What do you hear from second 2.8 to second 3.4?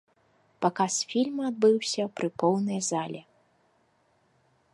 зале.